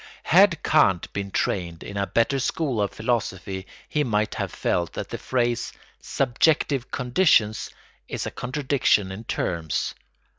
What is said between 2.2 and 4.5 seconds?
school of philosophy he might